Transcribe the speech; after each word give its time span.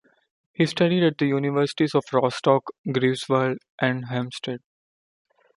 He 0.51 0.65
studied 0.65 1.03
at 1.03 1.19
the 1.19 1.27
universities 1.27 1.93
of 1.93 2.03
Rostock, 2.11 2.71
Greifswald 2.87 3.57
and 3.79 4.05
Helmstedt. 4.07 4.61